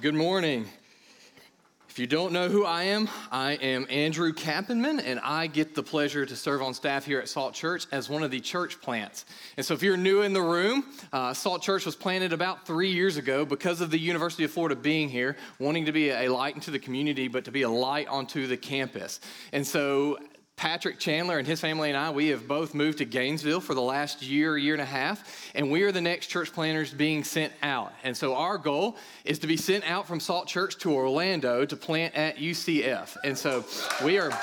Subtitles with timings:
[0.00, 0.64] Good morning.
[1.90, 5.82] If you don't know who I am, I am Andrew Kappenman, and I get the
[5.82, 9.26] pleasure to serve on staff here at Salt Church as one of the church plants.
[9.58, 12.90] And so, if you're new in the room, uh, Salt Church was planted about three
[12.90, 16.54] years ago because of the University of Florida being here, wanting to be a light
[16.54, 19.20] into the community, but to be a light onto the campus.
[19.52, 20.18] And so,
[20.60, 23.80] Patrick Chandler and his family and I, we have both moved to Gainesville for the
[23.80, 27.54] last year, year and a half, and we are the next church planters being sent
[27.62, 27.94] out.
[28.04, 31.76] And so our goal is to be sent out from Salt Church to Orlando to
[31.76, 33.16] plant at UCF.
[33.24, 33.64] And so
[34.04, 34.38] we are.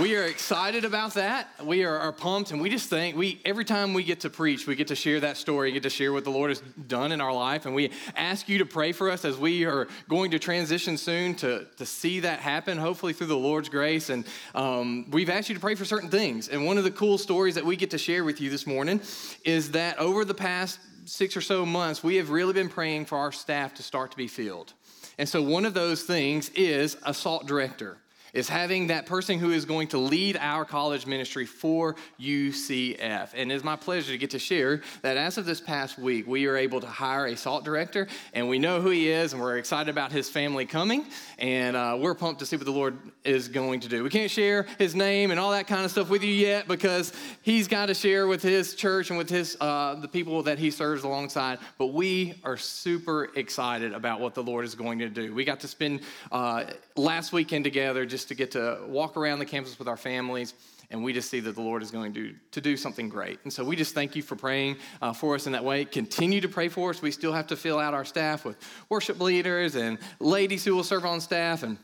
[0.00, 1.48] We are excited about that.
[1.64, 4.66] We are, are, pumped, and we just think we every time we get to preach,
[4.66, 7.22] we get to share that story, get to share what the Lord has done in
[7.22, 10.38] our life, and we ask you to pray for us as we are going to
[10.38, 14.10] transition soon to, to see that happen, hopefully through the Lord's grace.
[14.10, 16.48] And um, we've asked you to pray for certain things.
[16.48, 19.00] And one of the cool stories that we get to share with you this morning
[19.46, 23.16] is that over the past six or so months, we have really been praying for
[23.16, 24.74] our staff to start to be filled.
[25.16, 27.96] And so one of those things is a SALT director
[28.36, 33.30] is having that person who is going to lead our college ministry for UCF.
[33.34, 36.46] And it's my pleasure to get to share that as of this past week, we
[36.46, 39.56] are able to hire a SALT director, and we know who he is, and we're
[39.56, 41.06] excited about his family coming,
[41.38, 44.04] and uh, we're pumped to see what the Lord is going to do.
[44.04, 47.14] We can't share his name and all that kind of stuff with you yet because
[47.40, 50.70] he's got to share with his church and with his uh, the people that he
[50.70, 51.58] serves alongside.
[51.78, 55.34] But we are super excited about what the Lord is going to do.
[55.34, 56.64] We got to spend uh,
[56.96, 60.54] last weekend together just to get to walk around the campus with our families
[60.90, 63.40] and we just see that the Lord is going to, to do something great.
[63.44, 65.84] And so we just thank you for praying uh, for us in that way.
[65.84, 67.02] Continue to pray for us.
[67.02, 68.56] We still have to fill out our staff with
[68.88, 71.78] worship leaders and ladies who will serve on staff and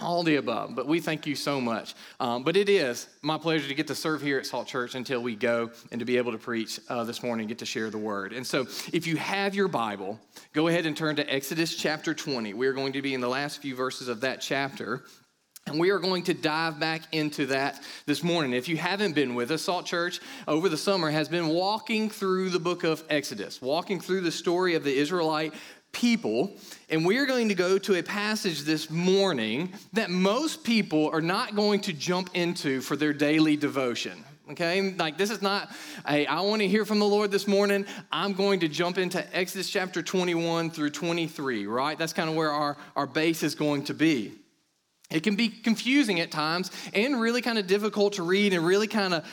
[0.00, 0.76] all the above.
[0.76, 1.94] But we thank you so much.
[2.20, 5.20] Um, but it is my pleasure to get to serve here at Salt Church until
[5.20, 7.98] we go and to be able to preach uh, this morning get to share the
[7.98, 8.32] word.
[8.32, 8.62] And so
[8.92, 10.20] if you have your Bible,
[10.52, 12.54] go ahead and turn to Exodus chapter 20.
[12.54, 15.02] We're going to be in the last few verses of that chapter.
[15.68, 18.54] And we are going to dive back into that this morning.
[18.54, 22.48] If you haven't been with us, Salt Church over the summer has been walking through
[22.48, 25.52] the book of Exodus, walking through the story of the Israelite
[25.92, 26.56] people.
[26.88, 31.20] And we are going to go to a passage this morning that most people are
[31.20, 34.24] not going to jump into for their daily devotion.
[34.50, 35.70] Okay, like this is not
[36.08, 37.84] a, I want to hear from the Lord this morning.
[38.10, 41.98] I'm going to jump into Exodus chapter 21 through 23, right?
[41.98, 44.32] That's kind of where our, our base is going to be.
[45.10, 48.86] It can be confusing at times and really kind of difficult to read and really
[48.86, 49.26] kind of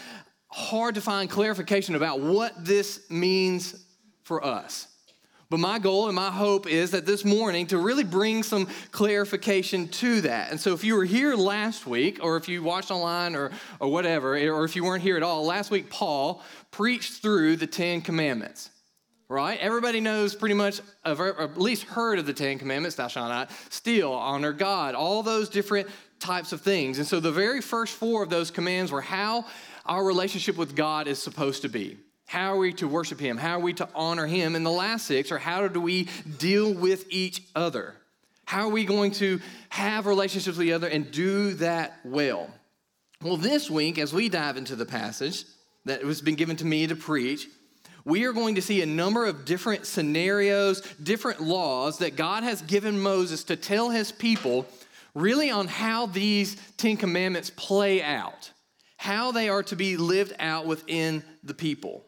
[0.47, 3.85] hard to find clarification about what this means
[4.23, 4.87] for us.
[5.49, 9.87] But my goal and my hope is that this morning to really bring some clarification
[9.89, 10.49] to that.
[10.49, 13.91] And so if you were here last week, or if you watched online or, or
[13.91, 18.01] whatever, or if you weren't here at all, last week Paul preached through the Ten
[18.01, 18.71] Commandments
[19.27, 19.59] right?
[19.59, 23.51] Everybody knows pretty much, or at least heard of the Ten Commandments thou shalt not
[23.69, 25.87] steal, honor God, all those different
[26.19, 26.97] types of things.
[26.97, 29.45] And so the very first four of those commands were how
[29.85, 31.97] our relationship with God is supposed to be.
[32.27, 33.37] How are we to worship Him?
[33.37, 34.55] How are we to honor Him?
[34.55, 36.07] And the last six are how do we
[36.39, 37.95] deal with each other?
[38.45, 42.49] How are we going to have relationships with each other and do that well?
[43.21, 45.45] Well, this week, as we dive into the passage
[45.85, 47.47] that has been given to me to preach,
[48.05, 52.61] we are going to see a number of different scenarios, different laws that God has
[52.61, 54.67] given Moses to tell his people
[55.15, 58.51] really on how these Ten Commandments play out,
[58.97, 62.05] how they are to be lived out within the people.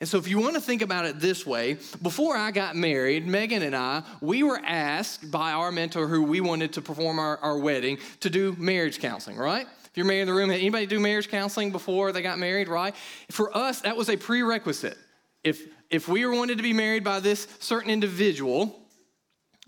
[0.00, 3.26] And so, if you want to think about it this way, before I got married,
[3.26, 7.38] Megan and I, we were asked by our mentor who we wanted to perform our,
[7.38, 9.66] our wedding to do marriage counseling, right?
[9.86, 12.94] If you're married in the room, anybody do marriage counseling before they got married, right?
[13.30, 14.98] For us, that was a prerequisite
[15.44, 18.74] if, if we were wanted to be married by this certain individual,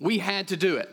[0.00, 0.92] we had to do it,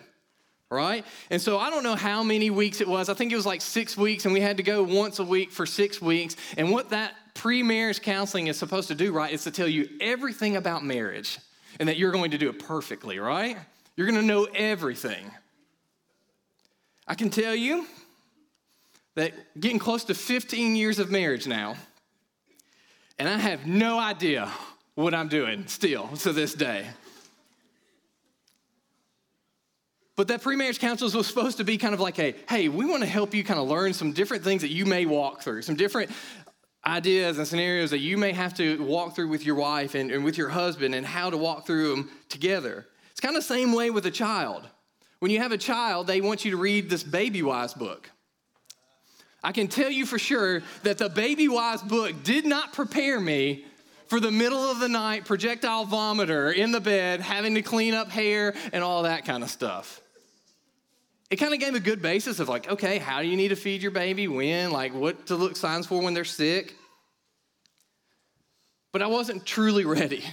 [0.70, 1.06] right?
[1.30, 3.10] And so I don't know how many weeks it was.
[3.10, 5.52] I think it was like six weeks, and we had to go once a week
[5.52, 6.36] for six weeks.
[6.58, 9.90] And what that pre marriage counseling is supposed to do, right, is to tell you
[10.02, 11.40] everything about marriage
[11.80, 13.58] and that you're going to do it perfectly, right?
[13.96, 15.32] You're going to know everything.
[17.08, 17.88] I can tell you
[19.16, 21.76] that getting close to 15 years of marriage now,
[23.20, 24.50] and I have no idea
[24.96, 26.88] what I'm doing still to this day.
[30.16, 33.02] But that pre-marriage counselors was supposed to be kind of like a, hey, we want
[33.02, 35.76] to help you kind of learn some different things that you may walk through, some
[35.76, 36.12] different
[36.86, 40.24] ideas and scenarios that you may have to walk through with your wife and, and
[40.24, 42.86] with your husband and how to walk through them together.
[43.12, 44.68] It's kind of the same way with a child.
[45.20, 48.12] When you have a child, they want you to read this Baby Wise book.
[49.44, 53.66] I can tell you for sure that the Baby Wise book did not prepare me
[54.14, 58.12] for the middle of the night projectile vomiter in the bed, having to clean up
[58.12, 60.02] hair and all that kind of stuff.
[61.32, 63.56] It kind of gave a good basis of like, okay, how do you need to
[63.56, 66.76] feed your baby, when, like what to look signs for when they're sick.
[68.92, 70.24] But I wasn't truly ready,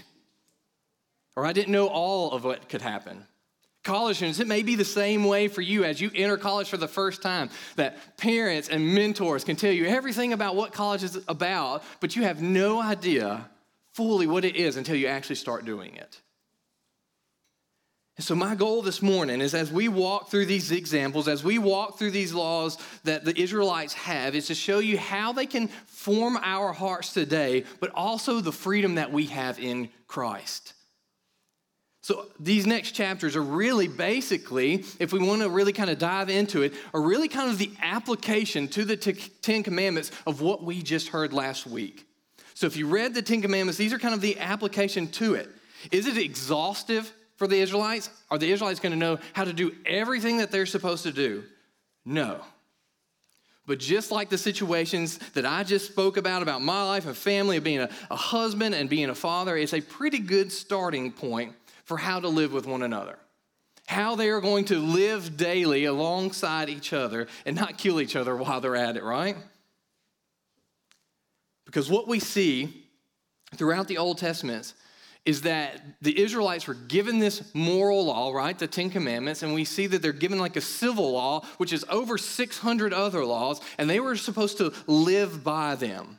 [1.35, 3.25] or I didn't know all of what could happen.
[3.83, 6.77] College students, it may be the same way for you as you enter college for
[6.77, 11.19] the first time that parents and mentors can tell you everything about what college is
[11.29, 13.49] about, but you have no idea
[14.01, 16.23] fully what it is until you actually start doing it.
[18.17, 21.59] And so, my goal this morning is as we walk through these examples, as we
[21.59, 25.69] walk through these laws that the Israelites have, is to show you how they can
[25.69, 30.73] form our hearts today, but also the freedom that we have in Christ.
[32.01, 36.31] So these next chapters are really basically, if we want to really kind of dive
[36.31, 40.83] into it, are really kind of the application to the Ten Commandments of what we
[40.83, 42.07] just heard last week.
[42.61, 45.49] So if you read the Ten Commandments, these are kind of the application to it.
[45.91, 48.11] Is it exhaustive for the Israelites?
[48.31, 51.45] Are the Israelites going to know how to do everything that they're supposed to do?
[52.05, 52.43] No.
[53.67, 57.57] But just like the situations that I just spoke about, about my life and family,
[57.57, 61.55] of being a, a husband and being a father, it's a pretty good starting point
[61.87, 63.19] for how to live with one another,
[63.87, 68.37] how they are going to live daily alongside each other and not kill each other
[68.37, 69.39] while they're at it, right?
[71.71, 72.85] Because what we see
[73.55, 74.75] throughout the Old Testament
[75.25, 78.59] is that the Israelites were given this moral law, right?
[78.59, 81.85] The Ten Commandments, and we see that they're given like a civil law, which is
[81.89, 86.19] over 600 other laws, and they were supposed to live by them.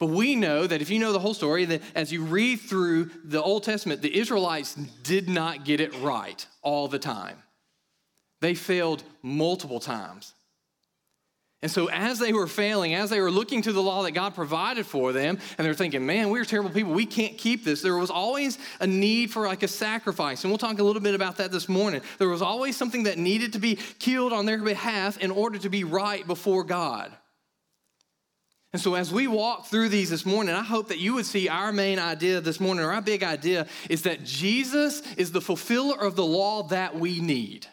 [0.00, 3.10] But we know that if you know the whole story, that as you read through
[3.22, 4.74] the Old Testament, the Israelites
[5.04, 7.40] did not get it right all the time.
[8.40, 10.34] They failed multiple times.
[11.62, 14.34] And so, as they were failing, as they were looking to the law that God
[14.34, 16.92] provided for them, and they're thinking, man, we're terrible people.
[16.92, 17.82] We can't keep this.
[17.82, 20.42] There was always a need for like a sacrifice.
[20.42, 22.02] And we'll talk a little bit about that this morning.
[22.18, 25.68] There was always something that needed to be killed on their behalf in order to
[25.68, 27.12] be right before God.
[28.72, 31.48] And so, as we walk through these this morning, I hope that you would see
[31.48, 36.00] our main idea this morning, or our big idea, is that Jesus is the fulfiller
[36.00, 37.68] of the law that we need.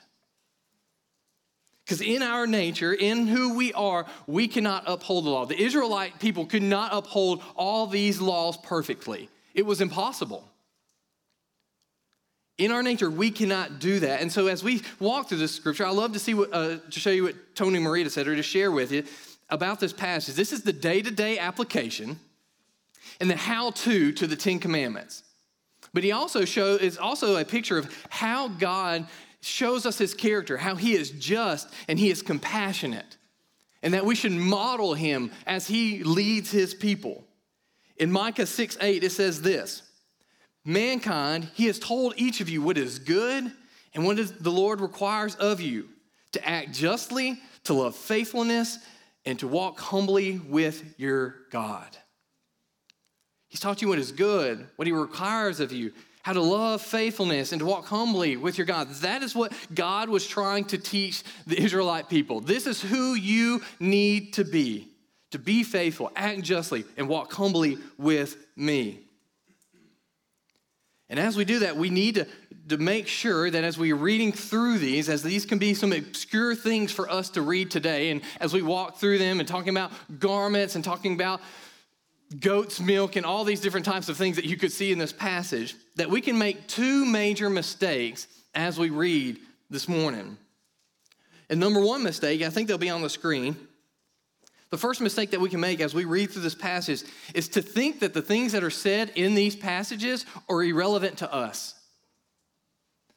[1.89, 5.47] Because in our nature, in who we are, we cannot uphold the law.
[5.47, 10.47] The Israelite people could not uphold all these laws perfectly, it was impossible.
[12.59, 14.21] In our nature, we cannot do that.
[14.21, 16.99] And so, as we walk through this scripture, I love to see what, uh, to
[16.99, 19.03] show you what Tony Merida said, or to share with you
[19.49, 20.35] about this passage.
[20.35, 22.19] This is the day to day application
[23.19, 25.23] and the how to to the Ten Commandments.
[25.91, 29.07] But he also show is also a picture of how God
[29.41, 33.17] shows us his character, how he is just and he is compassionate,
[33.81, 37.23] and that we should model him as he leads his people.
[37.97, 39.83] In Micah 6 8, it says this
[40.65, 43.51] Mankind, he has told each of you what is good
[43.93, 45.89] and what the Lord requires of you
[46.33, 48.77] to act justly, to love faithfulness,
[49.25, 51.97] and to walk humbly with your God.
[53.47, 55.91] He's taught you what is good, what He requires of you,
[56.29, 58.87] how to love faithfulness and to walk humbly with your God.
[59.01, 62.39] That is what God was trying to teach the Israelite people.
[62.39, 64.89] This is who you need to be
[65.31, 68.99] to be faithful, act justly, and walk humbly with me.
[71.09, 72.27] And as we do that, we need to,
[72.67, 76.53] to make sure that as we're reading through these, as these can be some obscure
[76.53, 79.91] things for us to read today, and as we walk through them and talking about
[80.19, 81.41] garments and talking about
[82.39, 85.13] goat's milk and all these different types of things that you could see in this
[85.13, 90.37] passage, that we can make two major mistakes as we read this morning.
[91.49, 93.55] And number one mistake, I think they'll be on the screen,
[94.69, 97.61] the first mistake that we can make as we read through this passage is to
[97.61, 101.73] think that the things that are said in these passages are irrelevant to us,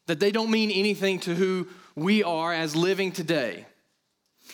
[0.06, 3.66] that they don't mean anything to who we are as living today.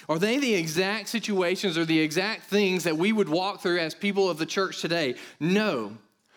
[0.08, 3.94] Are they the exact situations or the exact things that we would walk through as
[3.94, 5.16] people of the church today?
[5.38, 5.92] No.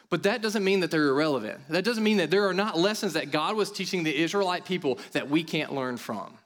[0.10, 1.62] But that doesn't mean that they're irrelevant.
[1.70, 5.00] That doesn't mean that there are not lessons that God was teaching the Israelite people
[5.14, 6.38] that we can't learn from.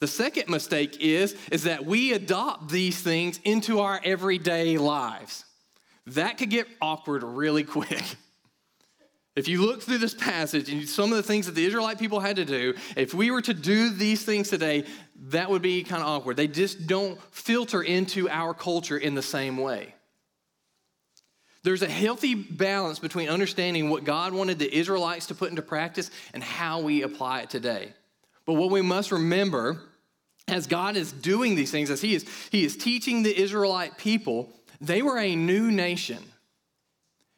[0.00, 5.44] The second mistake is, is that we adopt these things into our everyday lives.
[6.08, 8.02] That could get awkward really quick.
[9.36, 12.20] If you look through this passage and some of the things that the Israelite people
[12.20, 14.84] had to do, if we were to do these things today,
[15.26, 16.38] that would be kind of awkward.
[16.38, 19.94] They just don't filter into our culture in the same way.
[21.62, 26.10] There's a healthy balance between understanding what God wanted the Israelites to put into practice
[26.32, 27.92] and how we apply it today.
[28.46, 29.82] But what we must remember
[30.48, 34.52] as God is doing these things, as He is, he is teaching the Israelite people,
[34.80, 36.22] they were a new nation.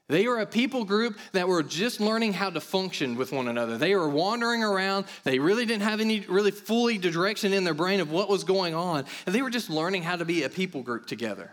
[0.09, 3.77] They were a people group that were just learning how to function with one another.
[3.77, 5.05] They were wandering around.
[5.23, 8.75] They really didn't have any really fully direction in their brain of what was going
[8.75, 9.05] on.
[9.27, 11.53] And they were just learning how to be a people group together.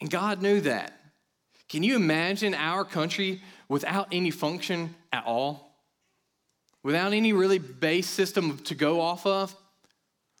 [0.00, 0.98] And God knew that.
[1.68, 5.76] Can you imagine our country without any function at all?
[6.82, 9.54] Without any really base system to go off of?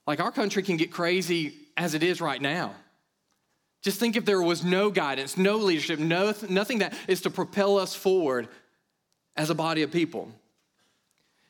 [0.06, 2.74] Like our country can get crazy as it is right now.
[3.82, 7.78] Just think if there was no guidance, no leadership, no, nothing that is to propel
[7.78, 8.48] us forward
[9.36, 10.28] as a body of people.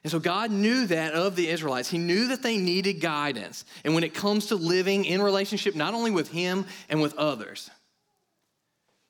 [0.03, 1.91] And so God knew that of the Israelites.
[1.91, 3.65] He knew that they needed guidance.
[3.85, 7.71] And when it comes to living in relationship, not only with Him and with others,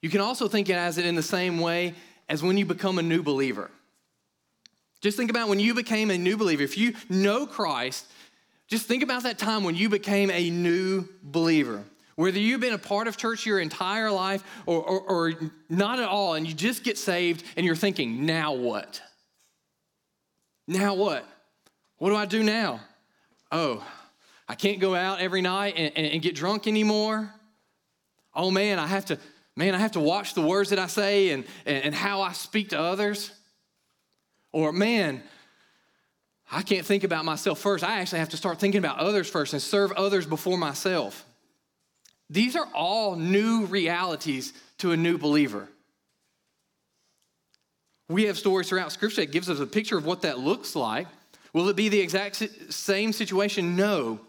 [0.02, 1.94] you can also think as it in the same way
[2.28, 3.70] as when you become a new believer.
[5.00, 6.62] Just think about when you became a new believer.
[6.62, 8.06] If you know Christ,
[8.66, 11.84] just think about that time when you became a new believer.
[12.20, 15.32] Whether you've been a part of church your entire life or, or, or
[15.70, 19.00] not at all, and you just get saved and you're thinking, now what?
[20.68, 21.26] Now what?
[21.96, 22.80] What do I do now?
[23.50, 23.82] Oh,
[24.46, 27.32] I can't go out every night and, and, and get drunk anymore.
[28.34, 29.18] Oh man, I have to,
[29.56, 32.32] man, I have to watch the words that I say and, and, and how I
[32.32, 33.32] speak to others.
[34.52, 35.22] Or man,
[36.52, 37.82] I can't think about myself first.
[37.82, 41.24] I actually have to start thinking about others first and serve others before myself.
[42.30, 45.68] These are all new realities to a new believer.
[48.08, 51.08] We have stories throughout Scripture that gives us a picture of what that looks like.
[51.52, 52.36] Will it be the exact
[52.70, 53.76] same situation?
[53.76, 54.20] No.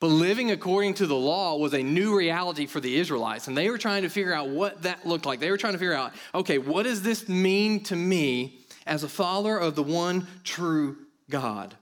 [0.00, 3.68] But living according to the law was a new reality for the Israelites, and they
[3.68, 5.40] were trying to figure out what that looked like.
[5.40, 9.08] They were trying to figure out, okay, what does this mean to me as a
[9.08, 11.74] follower of the one true God?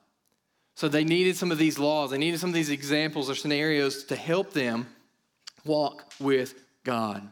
[0.77, 4.05] So they needed some of these laws, they needed some of these examples or scenarios
[4.05, 4.87] to help them
[5.65, 6.55] walk with
[6.85, 7.27] God.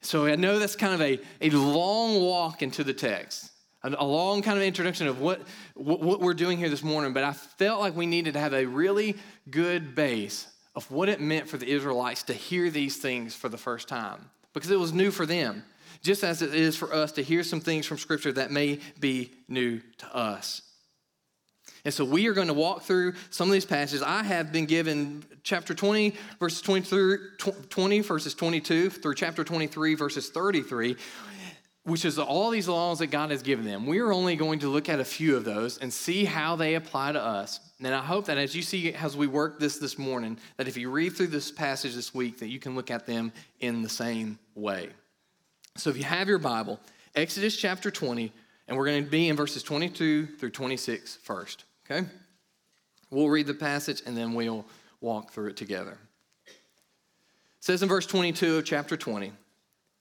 [0.00, 3.50] So I know that's kind of a, a long walk into the text,
[3.82, 5.42] a, long kind of introduction of what,
[5.74, 8.64] what we're doing here this morning, but I felt like we needed to have a
[8.64, 9.16] really
[9.50, 13.58] good base of what it meant for the Israelites to hear these things for the
[13.58, 15.64] first time because it was new for them,
[16.00, 19.32] just as it is for us to hear some things from Scripture that may be
[19.48, 20.62] new to us.
[21.84, 24.02] And so we are going to walk through some of these passages.
[24.02, 29.96] I have been given chapter 20, verses 20, through, 20 verses 22 through chapter 23,
[29.96, 30.94] verses 33,
[31.82, 33.86] which is all these laws that God has given them.
[33.86, 36.76] We are only going to look at a few of those and see how they
[36.76, 37.58] apply to us.
[37.80, 40.76] And I hope that as you see, as we work this this morning, that if
[40.76, 43.88] you read through this passage this week, that you can look at them in the
[43.88, 44.90] same way.
[45.76, 46.78] So if you have your Bible,
[47.16, 48.32] Exodus chapter 20,
[48.68, 51.64] and we're going to be in verses 22 through 26 first.
[51.84, 52.06] Okay?
[53.10, 54.64] We'll read the passage and then we'll
[55.00, 55.98] walk through it together.
[56.46, 56.54] It
[57.60, 59.32] says in verse 22 of chapter 20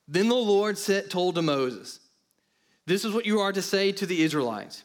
[0.07, 1.99] Then the Lord said, told to Moses,
[2.85, 4.83] This is what you are to say to the Israelites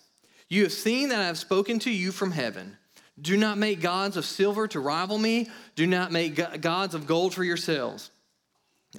[0.48, 2.76] You have seen that I have spoken to you from heaven.
[3.18, 7.32] Do not make gods of silver to rival me, do not make gods of gold
[7.32, 8.10] for yourselves.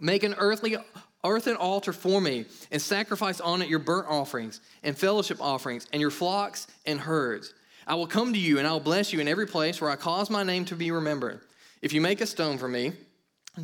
[0.02, 0.78] Make an earthly
[1.24, 6.02] earthen altar for me and sacrifice on it your burnt offerings and fellowship offerings and
[6.02, 7.54] your flocks and herds.
[7.88, 9.96] I will come to you and I will bless you in every place where I
[9.96, 11.40] cause my name to be remembered.
[11.82, 12.92] If you make a stone for me,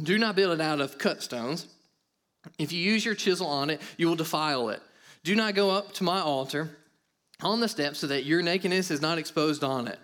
[0.02, 1.68] do not build it out of cut stones.
[2.58, 4.82] If you use your chisel on it, you will defile it.
[5.26, 6.70] Do not go up to my altar
[7.42, 10.00] on the steps so that your nakedness is not exposed on it.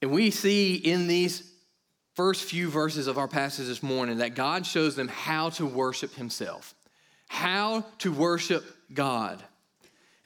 [0.00, 1.52] And we see in these
[2.14, 6.14] first few verses of our passage this morning that God shows them how to worship
[6.14, 6.74] Himself,
[7.28, 9.42] how to worship God.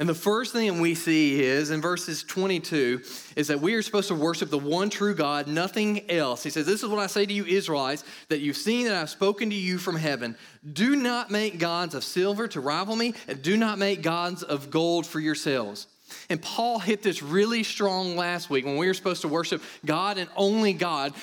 [0.05, 3.01] And the first thing we see is in verses 22
[3.37, 6.43] is that we are supposed to worship the one true God, nothing else.
[6.43, 9.09] He says, This is what I say to you, Israelites, that you've seen that I've
[9.09, 10.37] spoken to you from heaven.
[10.71, 14.69] Do not make gods of silver to rival me, and do not make gods of
[14.71, 15.87] gold for yourselves.
[16.29, 20.19] And Paul hit this really strong last week when we were supposed to worship God
[20.19, 21.15] and only God.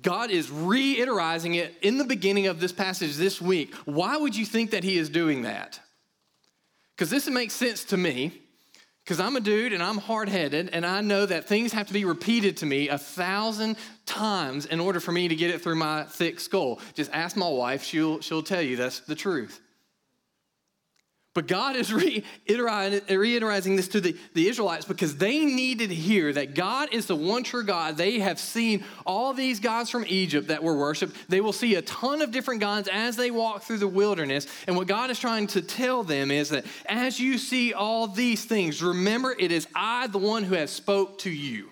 [0.00, 3.74] God is reiterating it in the beginning of this passage this week.
[3.84, 5.80] Why would you think that he is doing that?
[7.02, 8.30] Because this makes sense to me,
[9.02, 11.92] because I'm a dude and I'm hard headed, and I know that things have to
[11.92, 15.74] be repeated to me a thousand times in order for me to get it through
[15.74, 16.78] my thick skull.
[16.94, 19.60] Just ask my wife, she'll, she'll tell you that's the truth.
[21.34, 26.54] But God is reiterating this to the, the Israelites because they needed to hear that
[26.54, 27.96] God is the one true God.
[27.96, 31.16] They have seen all these gods from Egypt that were worshiped.
[31.30, 34.46] They will see a ton of different gods as they walk through the wilderness.
[34.66, 38.44] And what God is trying to tell them is that as you see all these
[38.44, 41.70] things, remember it is I, the one who has spoke to you.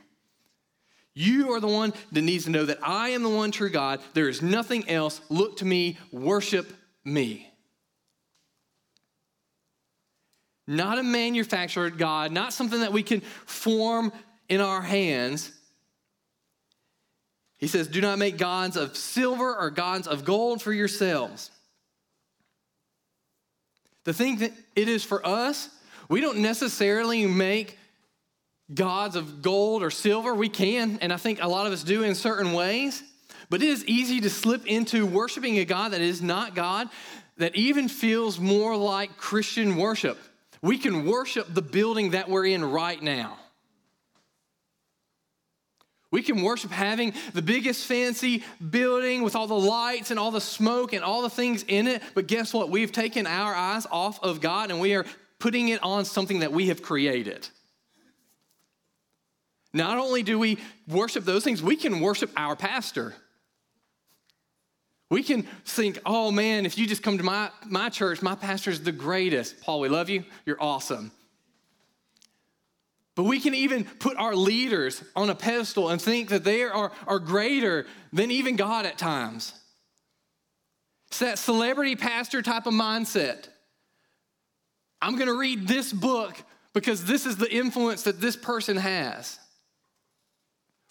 [1.12, 4.00] You are the one that needs to know that I am the one true God.
[4.14, 5.20] There is nothing else.
[5.28, 6.72] Look to me, worship
[7.04, 7.49] me.
[10.70, 14.12] Not a manufactured God, not something that we can form
[14.48, 15.50] in our hands.
[17.58, 21.50] He says, Do not make gods of silver or gods of gold for yourselves.
[24.04, 25.68] The thing that it is for us,
[26.08, 27.76] we don't necessarily make
[28.72, 30.36] gods of gold or silver.
[30.36, 33.02] We can, and I think a lot of us do in certain ways.
[33.48, 36.88] But it is easy to slip into worshiping a God that is not God,
[37.38, 40.16] that even feels more like Christian worship.
[40.62, 43.38] We can worship the building that we're in right now.
[46.10, 50.40] We can worship having the biggest fancy building with all the lights and all the
[50.40, 52.02] smoke and all the things in it.
[52.14, 52.68] But guess what?
[52.68, 55.06] We've taken our eyes off of God and we are
[55.38, 57.48] putting it on something that we have created.
[59.72, 63.14] Not only do we worship those things, we can worship our pastor.
[65.10, 68.70] We can think, oh man, if you just come to my, my church, my pastor
[68.70, 69.60] is the greatest.
[69.60, 70.24] Paul, we love you.
[70.46, 71.10] You're awesome.
[73.16, 76.92] But we can even put our leaders on a pedestal and think that they are,
[77.08, 79.52] are greater than even God at times.
[81.08, 83.48] It's that celebrity pastor type of mindset.
[85.02, 86.40] I'm going to read this book
[86.72, 89.39] because this is the influence that this person has.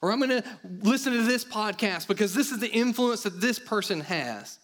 [0.02, 0.44] Or I'm going to
[0.82, 4.60] listen to this podcast because this is the influence that this person has.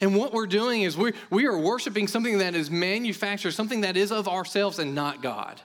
[0.00, 3.96] And what we're doing is we, we are worshiping something that is manufactured, something that
[3.96, 5.60] is of ourselves and not God.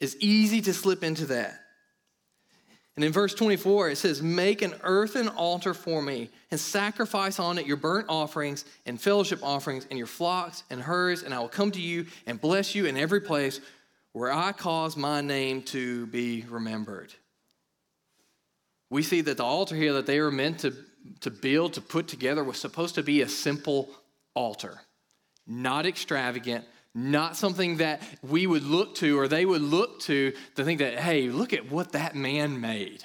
[0.00, 1.60] It's easy to slip into that.
[2.96, 7.58] And in verse 24, it says, Make an earthen altar for me and sacrifice on
[7.58, 11.48] it your burnt offerings and fellowship offerings and your flocks and herds, and I will
[11.48, 13.60] come to you and bless you in every place
[14.18, 17.14] where I cause my name to be remembered.
[18.90, 20.74] We see that the altar here that they were meant to,
[21.20, 23.88] to build, to put together, was supposed to be a simple
[24.34, 24.80] altar,
[25.46, 26.64] not extravagant,
[26.96, 30.98] not something that we would look to or they would look to to think that,
[30.98, 33.04] hey, look at what that man made.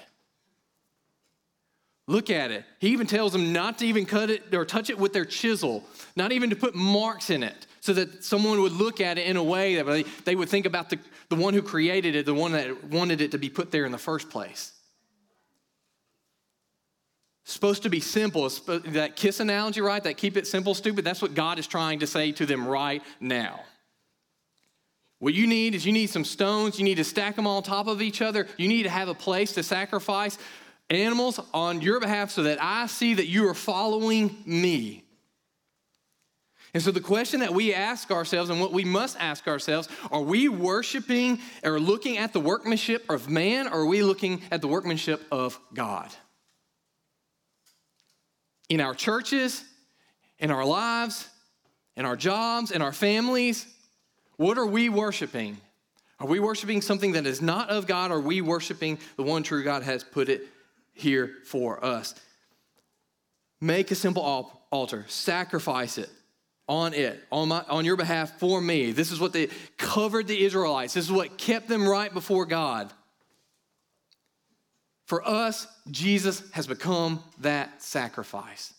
[2.07, 2.65] Look at it.
[2.79, 5.83] He even tells them not to even cut it or touch it with their chisel,
[6.15, 9.35] not even to put marks in it, so that someone would look at it in
[9.35, 12.53] a way that they would think about the, the one who created it, the one
[12.53, 14.71] that wanted it to be put there in the first place.
[17.43, 18.47] Supposed to be simple.
[18.47, 20.01] That kiss analogy, right?
[20.01, 21.03] That keep it simple, stupid.
[21.03, 23.59] That's what God is trying to say to them right now.
[25.19, 26.79] What you need is you need some stones.
[26.79, 28.47] You need to stack them on top of each other.
[28.55, 30.37] You need to have a place to sacrifice
[30.89, 35.02] animals on your behalf so that I see that you are following me.
[36.73, 40.21] And so, the question that we ask ourselves and what we must ask ourselves are
[40.21, 44.67] we worshiping or looking at the workmanship of man, or are we looking at the
[44.67, 46.09] workmanship of God?
[48.69, 49.63] In our churches,
[50.39, 51.29] in our lives,
[51.95, 53.67] in our jobs, in our families,
[54.37, 55.57] what are we worshiping?
[56.19, 59.43] Are we worshiping something that is not of God, or are we worshiping the one
[59.43, 60.47] true God has put it
[60.93, 62.15] here for us?
[63.61, 64.23] Make a simple
[64.71, 66.09] altar, sacrifice it
[66.67, 68.91] on it, on, my, on your behalf for me.
[68.91, 69.47] This is what they
[69.77, 70.93] covered the Israelites.
[70.93, 72.91] This is what kept them right before God.
[75.05, 78.73] For us, Jesus has become that sacrifice.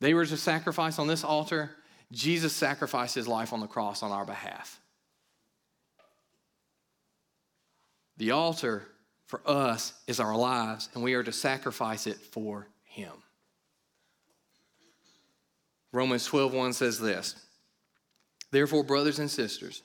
[0.00, 1.70] They were to sacrifice on this altar.
[2.12, 4.78] Jesus sacrificed his life on the cross on our behalf.
[8.16, 8.86] The altar
[9.26, 13.12] for us is our lives, and we are to sacrifice it for him.
[15.92, 17.34] Romans 12:1 says this.
[18.50, 19.82] Therefore, brothers and sisters,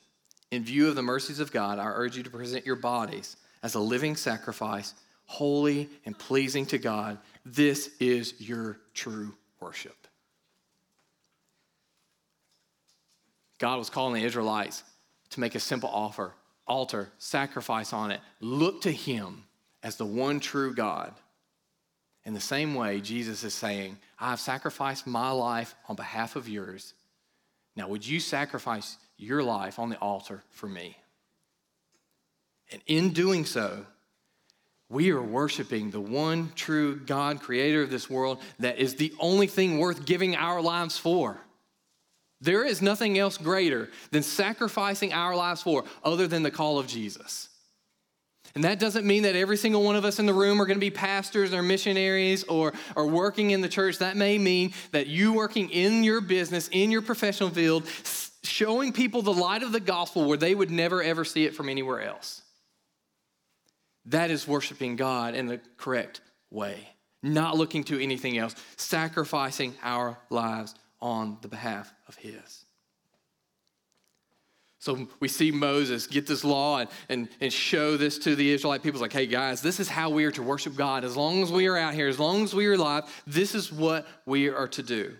[0.51, 3.75] in view of the mercies of God, I urge you to present your bodies as
[3.75, 4.93] a living sacrifice,
[5.25, 7.17] holy and pleasing to God.
[7.45, 10.07] This is your true worship.
[13.57, 14.83] God was calling the Israelites
[15.31, 16.33] to make a simple offer,
[16.67, 18.19] altar, sacrifice on it.
[18.39, 19.45] Look to Him
[19.81, 21.13] as the one true God.
[22.25, 26.47] In the same way, Jesus is saying, I have sacrificed my life on behalf of
[26.47, 26.93] yours.
[27.75, 30.97] Now, would you sacrifice your life on the altar for me?
[32.71, 33.85] And in doing so,
[34.89, 39.47] we are worshiping the one true God, creator of this world, that is the only
[39.47, 41.37] thing worth giving our lives for.
[42.41, 46.87] There is nothing else greater than sacrificing our lives for other than the call of
[46.87, 47.49] Jesus.
[48.55, 50.77] And that doesn't mean that every single one of us in the room are going
[50.77, 53.97] to be pastors or missionaries or, or working in the church.
[53.97, 57.85] That may mean that you working in your business, in your professional field,
[58.43, 61.67] showing people the light of the gospel where they would never ever see it from
[61.67, 62.41] anywhere else.
[64.05, 66.89] That is worshiping God in the correct way,
[67.21, 72.64] not looking to anything else, sacrificing our lives on the behalf of His.
[74.85, 78.83] So we see Moses get this law and, and, and show this to the Israelite
[78.83, 78.97] people.
[78.97, 81.03] It's like, hey guys, this is how we are to worship God.
[81.03, 83.73] As long as we are out here, as long as we are alive, this is
[83.73, 85.15] what we are to do.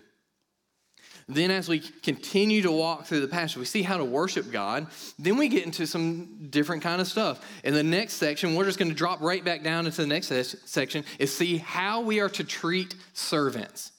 [1.26, 4.86] Then, as we continue to walk through the passage, we see how to worship God.
[5.18, 7.44] Then we get into some different kind of stuff.
[7.64, 10.32] In the next section, we're just going to drop right back down into the next
[10.66, 13.90] section is see how we are to treat servants.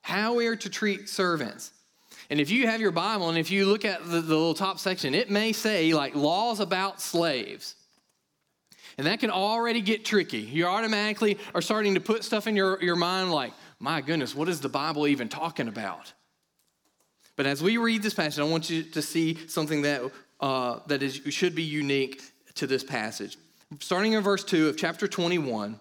[0.00, 1.72] How we are to treat servants.
[2.30, 4.78] And if you have your Bible and if you look at the, the little top
[4.78, 7.74] section, it may say like laws about slaves.
[8.98, 10.40] And that can already get tricky.
[10.40, 14.48] You automatically are starting to put stuff in your, your mind like, my goodness, what
[14.48, 16.12] is the Bible even talking about?
[17.36, 20.02] But as we read this passage, I want you to see something that,
[20.40, 22.20] uh, that is, should be unique
[22.56, 23.38] to this passage.
[23.78, 25.78] Starting in verse 2 of chapter 21,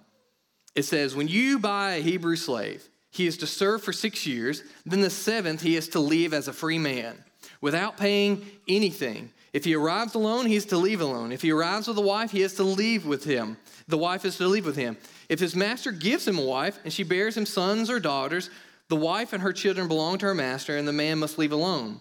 [0.75, 4.63] it says, When you buy a Hebrew slave, he is to serve for six years,
[4.85, 7.23] then the seventh, he is to leave as a free man
[7.61, 9.31] without paying anything.
[9.53, 11.31] If he arrives alone, he is to leave alone.
[11.31, 13.57] If he arrives with a wife, he is to leave with him.
[13.87, 14.97] The wife is to leave with him.
[15.29, 18.49] If his master gives him a wife and she bears him sons or daughters,
[18.89, 21.99] the wife and her children belong to her master, and the man must leave alone.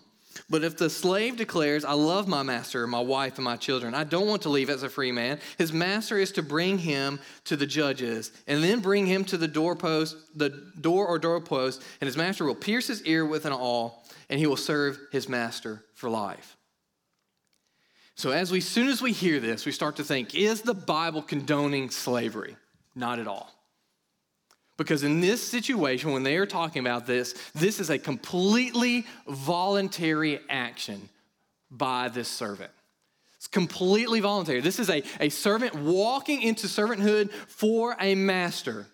[0.49, 4.05] But if the slave declares, I love my master, my wife, and my children, I
[4.05, 7.57] don't want to leave as a free man, his master is to bring him to
[7.57, 12.16] the judges and then bring him to the doorpost, the door or doorpost, and his
[12.16, 16.11] master will pierce his ear with an awl, and he will serve his master for
[16.11, 16.57] life.
[18.14, 21.22] So as we soon as we hear this, we start to think, is the Bible
[21.22, 22.57] condoning slavery?
[22.94, 23.56] Not at all.
[24.77, 30.41] Because in this situation, when they are talking about this, this is a completely voluntary
[30.51, 31.09] action
[31.71, 32.71] by this servant.
[33.37, 34.61] It's completely voluntary.
[34.61, 38.87] This is a, a servant walking into servanthood for a master.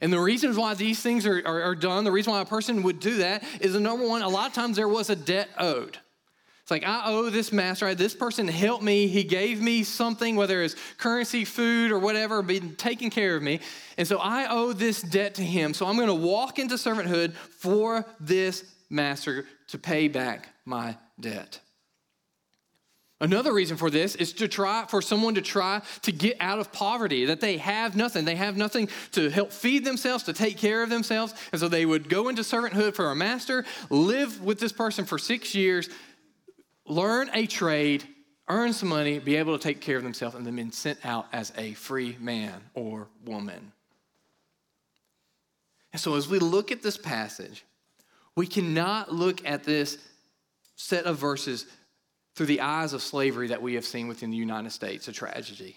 [0.00, 2.82] And the reasons why these things are, are, are done, the reason why a person
[2.82, 5.48] would do that is the number one, a lot of times there was a debt
[5.58, 5.98] owed.
[6.64, 9.06] It's like, I owe this master, this person helped me.
[9.06, 13.60] He gave me something, whether it's currency, food, or whatever, been taking care of me.
[13.98, 15.74] And so I owe this debt to him.
[15.74, 21.60] So I'm going to walk into servanthood for this master to pay back my debt.
[23.20, 26.72] Another reason for this is to try for someone to try to get out of
[26.72, 28.24] poverty, that they have nothing.
[28.24, 31.34] They have nothing to help feed themselves, to take care of themselves.
[31.52, 35.18] And so they would go into servanthood for a master, live with this person for
[35.18, 35.90] six years,
[36.86, 38.04] learn a trade,
[38.48, 41.26] earn some money, be able to take care of themselves, and then be sent out
[41.32, 43.72] as a free man or woman.
[45.92, 47.64] And so, as we look at this passage,
[48.36, 49.98] we cannot look at this
[50.76, 51.66] set of verses
[52.34, 55.76] through the eyes of slavery that we have seen within the United States, a tragedy.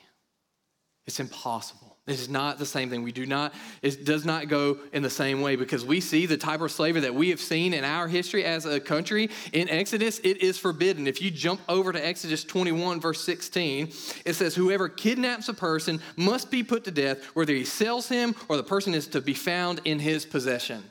[1.05, 1.96] It's impossible.
[2.07, 3.03] It is not the same thing.
[3.03, 6.37] We do not, it does not go in the same way because we see the
[6.37, 9.29] type of slavery that we have seen in our history as a country.
[9.51, 11.05] In Exodus, it is forbidden.
[11.05, 13.91] If you jump over to Exodus 21, verse 16,
[14.23, 18.35] it says, Whoever kidnaps a person must be put to death, whether he sells him
[18.47, 20.83] or the person is to be found in his possession.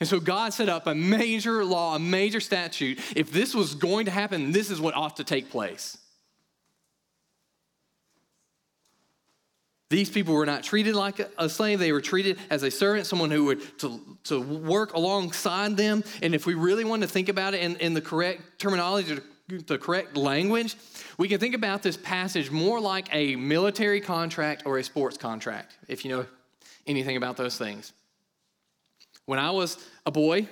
[0.00, 2.98] And so God set up a major law, a major statute.
[3.14, 5.96] If this was going to happen, this is what ought to take place.
[9.90, 11.78] These people were not treated like a slave.
[11.78, 16.04] They were treated as a servant, someone who would to, to work alongside them.
[16.20, 19.78] And if we really want to think about it in, in the correct terminology, the
[19.78, 20.76] correct language,
[21.16, 25.78] we can think about this passage more like a military contract or a sports contract,
[25.88, 26.26] if you know
[26.86, 27.92] anything about those things.
[29.24, 30.48] When I was a boy,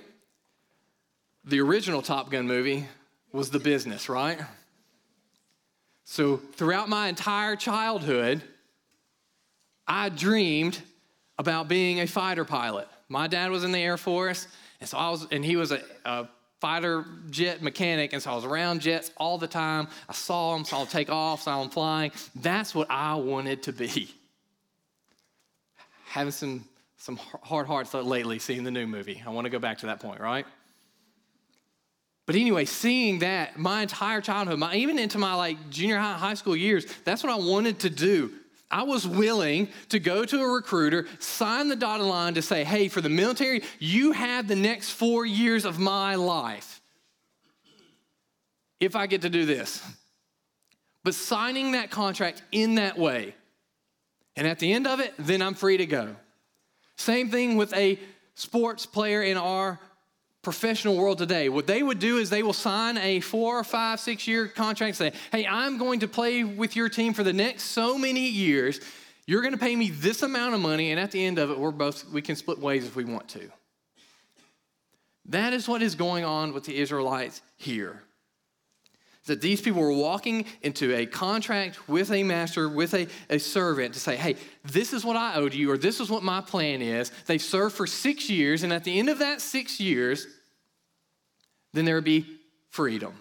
[1.44, 2.87] the original Top Gun movie
[3.33, 4.40] was The Business, right?
[6.05, 8.42] So throughout my entire childhood,
[9.87, 10.81] I dreamed
[11.38, 12.88] about being a fighter pilot.
[13.09, 14.49] My dad was in the Air Force,
[14.81, 16.29] and so I was, and he was a, a
[16.61, 19.88] fighter jet mechanic, and so I was around jets all the time.
[20.09, 22.12] I saw them, saw them take off, saw them flying.
[22.35, 24.11] That's what I wanted to be.
[26.07, 26.64] Having some
[26.99, 29.22] some hard hearts lately seeing the new movie.
[29.25, 30.46] I want to go back to that point, right?
[32.25, 36.35] But anyway, seeing that my entire childhood, my, even into my like junior high, high
[36.35, 38.33] school years, that's what I wanted to do.
[38.70, 42.88] I was willing to go to a recruiter, sign the dotted line to say, hey,
[42.88, 46.81] for the military, you have the next four years of my life
[48.81, 49.83] if I get to do this.
[51.05, 53.35] But signing that contract in that way,
[54.35, 56.16] and at the end of it, then I'm free to go.
[56.96, 57.98] Same thing with a
[58.35, 59.79] sports player in our
[60.47, 63.99] professional world today, what they would do is they will sign a four or five,
[63.99, 67.33] six year contract and say, hey, I'm going to play with your team for the
[67.33, 68.81] next so many years.
[69.27, 71.59] You're going to pay me this amount of money, and at the end of it,
[71.59, 73.51] we're both, we can split ways if we want to.
[75.25, 78.05] That is what is going on with the Israelites here
[79.27, 83.95] that these people were walking into a contract with a master, with a, a servant
[83.95, 86.41] to say, hey, this is what I owe to you, or this is what my
[86.41, 87.11] plan is.
[87.27, 90.27] They served for six years, and at the end of that six years,
[91.77, 92.27] then there would be
[92.71, 93.15] freedom.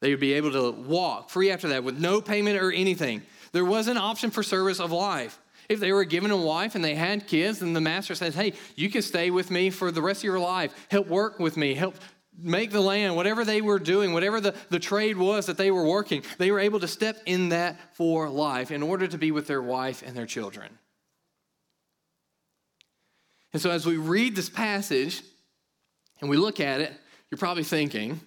[0.00, 3.22] They would be able to walk free after that with no payment or anything.
[3.52, 5.38] There was an option for service of life.
[5.68, 8.52] If they were given a wife and they had kids, then the master says, Hey,
[8.76, 10.74] you can stay with me for the rest of your life.
[10.90, 11.74] Help work with me.
[11.74, 11.94] Help
[12.36, 15.86] make the land, whatever they were doing, whatever the, the trade was that they were
[15.86, 19.46] working, they were able to step in that for life in order to be with
[19.46, 20.78] their wife and their children.
[23.52, 25.22] And so, as we read this passage
[26.20, 26.92] and we look at it,
[27.30, 28.20] you're probably thinking,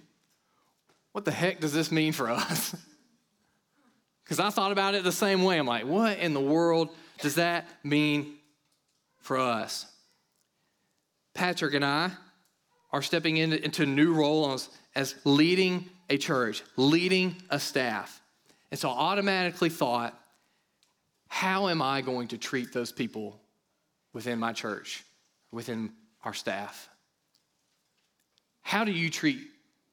[1.11, 2.75] what the heck does this mean for us?
[4.23, 5.57] Because I thought about it the same way.
[5.57, 6.89] I'm like, what in the world
[7.21, 8.35] does that mean
[9.21, 9.85] for us?
[11.33, 12.11] Patrick and I,
[12.91, 18.21] are stepping into, into new roles as, as leading a church, leading a staff.
[18.71, 20.17] And so I automatically thought,
[21.27, 23.39] how am I going to treat those people
[24.13, 25.03] within my church,
[25.51, 25.91] within
[26.23, 26.89] our staff?
[28.67, 29.39] How do you treat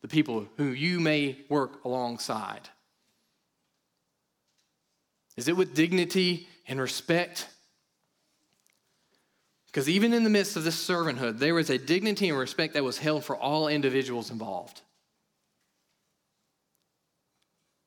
[0.03, 2.69] the people who you may work alongside?
[5.37, 7.47] Is it with dignity and respect?
[9.67, 12.83] Because even in the midst of this servanthood, there was a dignity and respect that
[12.83, 14.81] was held for all individuals involved.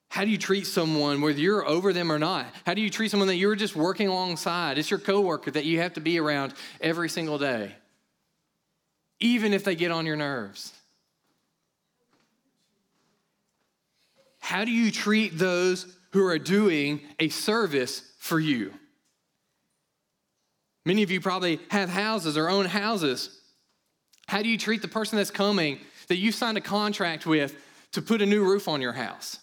[0.08, 2.46] How do you treat someone, whether you're over them or not?
[2.66, 4.78] How do you treat someone that you're just working alongside?
[4.78, 7.76] It's your coworker that you have to be around every single day,
[9.20, 10.72] even if they get on your nerves.
[14.48, 18.74] How do you treat those who are doing a service for you?
[20.86, 23.42] Many of you probably have houses or own houses.
[24.26, 27.58] How do you treat the person that's coming that you signed a contract with
[27.92, 29.38] to put a new roof on your house?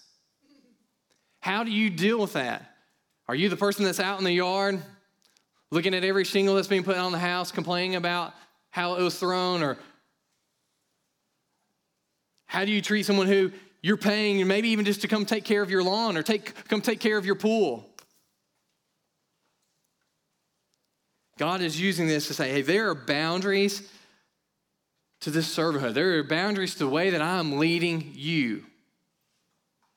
[1.40, 2.74] How do you deal with that?
[3.28, 4.80] Are you the person that's out in the yard
[5.70, 8.32] looking at every shingle that's being put on the house, complaining about
[8.70, 9.62] how it was thrown?
[9.62, 9.76] Or
[12.46, 13.52] how do you treat someone who
[13.84, 16.80] you're paying, maybe even just to come take care of your lawn or take, come
[16.80, 17.86] take care of your pool?
[21.36, 23.86] God is using this to say, hey, there are boundaries
[25.20, 25.92] to this servanthood.
[25.92, 28.64] There are boundaries to the way that I'm leading you.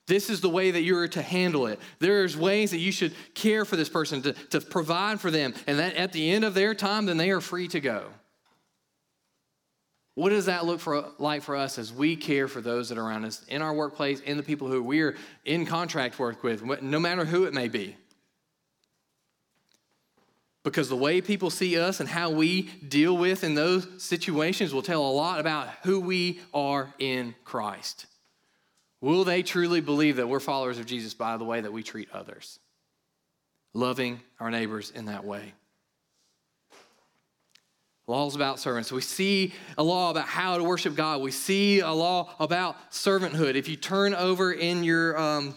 [0.06, 1.80] This is the way that you're to handle it.
[1.98, 5.78] There's ways that you should care for this person, to, to provide for them, and
[5.78, 8.04] that at the end of their time, then they are free to go.
[10.18, 13.06] What does that look for, like for us as we care for those that are
[13.06, 16.98] around us in our workplace, in the people who we're in contract work with, no
[16.98, 17.96] matter who it may be?
[20.64, 24.82] Because the way people see us and how we deal with in those situations will
[24.82, 28.06] tell a lot about who we are in Christ.
[29.00, 32.10] Will they truly believe that we're followers of Jesus by the way that we treat
[32.12, 32.58] others?
[33.72, 35.54] Loving our neighbors in that way.
[38.08, 38.90] Laws about servants.
[38.90, 41.20] We see a law about how to worship God.
[41.20, 43.54] We see a law about servanthood.
[43.54, 45.54] If you turn over in your um,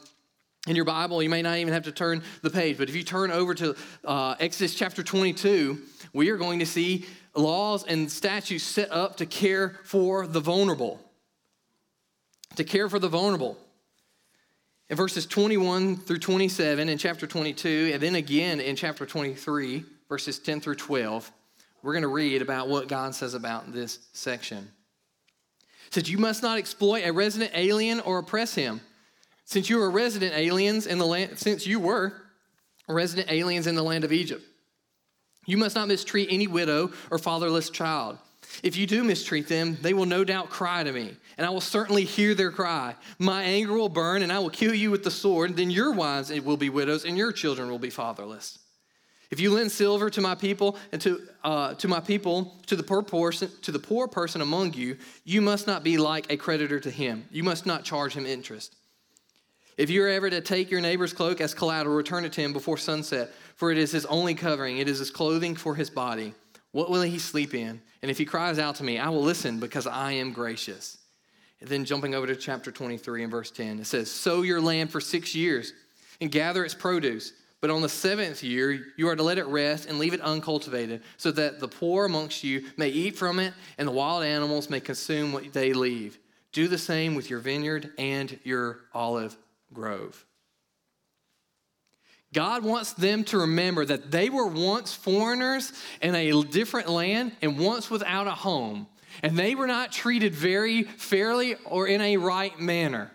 [0.68, 3.04] in your Bible, you may not even have to turn the page, but if you
[3.04, 5.80] turn over to uh, Exodus chapter 22,
[6.12, 11.00] we are going to see laws and statutes set up to care for the vulnerable.
[12.58, 13.58] To care for the vulnerable.
[14.90, 20.38] In verses 21 through 27 in chapter 22, and then again in chapter 23, verses
[20.38, 21.32] 10 through 12,
[21.84, 24.72] we're going to read about what God says about this section.
[25.88, 28.82] It says, You must not exploit a resident alien or oppress him
[29.46, 32.14] since you were resident aliens in the land, since you were
[32.88, 34.44] resident aliens in the land of Egypt.
[35.46, 38.18] You must not mistreat any widow or fatherless child.
[38.64, 41.62] If you do mistreat them, they will no doubt cry to me, and I will
[41.62, 42.96] certainly hear their cry.
[43.18, 45.56] My anger will burn, and I will kill you with the sword.
[45.56, 48.60] Then your wives will be widows, and your children will be fatherless.
[49.32, 52.84] If you lend silver to my people and to, uh, to my people, to the
[52.84, 56.82] poor person, to the poor person among you, you must not be like a creditor
[56.82, 57.26] to him.
[57.32, 58.76] You must not charge him interest.
[59.78, 62.52] If you are ever to take your neighbor's cloak as collateral, return it to him
[62.52, 66.34] before sunset, for it is his only covering, it is his clothing for his body.
[66.72, 67.82] What will he sleep in?
[68.02, 70.98] And if he cries out to me, I will listen because I am gracious.
[71.62, 74.92] And then jumping over to chapter 23 and verse 10, it says, Sow your land
[74.92, 75.74] for six years
[76.20, 77.34] and gather its produce.
[77.62, 81.04] But on the seventh year, you are to let it rest and leave it uncultivated,
[81.18, 84.80] so that the poor amongst you may eat from it, and the wild animals may
[84.80, 86.18] consume what they leave.
[86.52, 89.38] Do the same with your vineyard and your olive
[89.72, 90.26] grove.
[92.34, 95.72] God wants them to remember that they were once foreigners
[96.02, 98.88] in a different land and once without a home,
[99.22, 103.12] and they were not treated very fairly or in a right manner.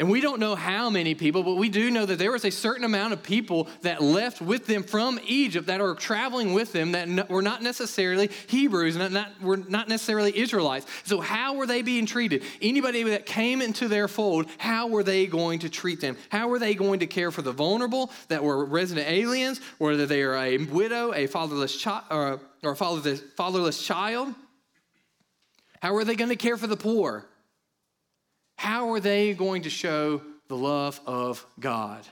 [0.00, 2.50] And we don't know how many people, but we do know that there was a
[2.50, 6.92] certain amount of people that left with them from Egypt that are traveling with them
[6.92, 10.86] that were not necessarily Hebrews, not, not, were not necessarily Israelites.
[11.04, 12.44] So, how were they being treated?
[12.62, 16.16] Anybody that came into their fold, how were they going to treat them?
[16.30, 20.22] How were they going to care for the vulnerable that were resident aliens, whether they
[20.22, 24.34] are a widow, a fatherless child, or, or fatherless, fatherless child?
[25.82, 27.26] How are they going to care for the poor?
[28.60, 32.06] How are they going to show the love of God?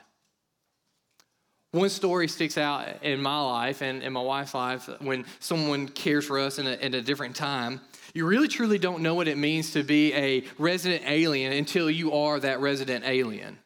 [1.72, 6.24] One story sticks out in my life and in my wife's life when someone cares
[6.24, 7.82] for us in a, in a different time.
[8.14, 12.14] You really truly don't know what it means to be a resident alien until you
[12.14, 13.58] are that resident alien.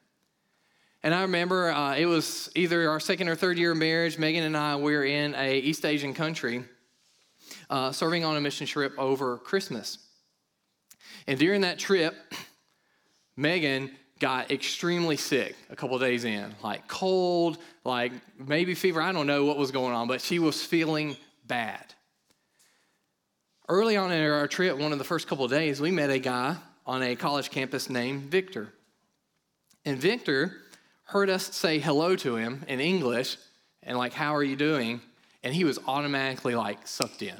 [1.04, 4.18] And I remember uh, it was either our second or third year of marriage.
[4.18, 6.64] Megan and I were in a East Asian country,
[7.70, 9.98] uh, serving on a mission trip over Christmas.
[11.28, 12.16] And during that trip,
[13.36, 19.02] Megan got extremely sick a couple days in, like cold, like maybe fever.
[19.02, 21.16] I don't know what was going on, but she was feeling
[21.46, 21.94] bad.
[23.68, 26.56] Early on in our trip, one of the first couple days, we met a guy
[26.86, 28.72] on a college campus named Victor.
[29.84, 30.56] And Victor
[31.04, 33.36] heard us say hello to him in English
[33.82, 35.00] and, like, how are you doing?
[35.42, 37.36] And he was automatically, like, sucked in.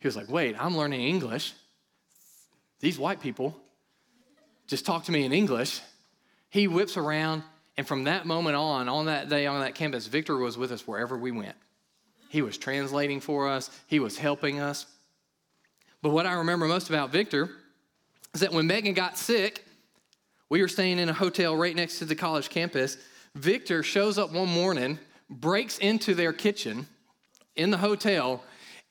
[0.00, 1.54] He was like, wait, I'm learning English.
[2.80, 3.56] These white people
[4.66, 5.80] just talk to me in English.
[6.50, 7.42] He whips around,
[7.76, 10.86] and from that moment on, on that day on that campus, Victor was with us
[10.86, 11.56] wherever we went.
[12.28, 14.86] He was translating for us, he was helping us.
[16.00, 17.50] But what I remember most about Victor
[18.34, 19.64] is that when Megan got sick,
[20.48, 22.98] we were staying in a hotel right next to the college campus.
[23.34, 24.98] Victor shows up one morning,
[25.30, 26.86] breaks into their kitchen
[27.56, 28.42] in the hotel,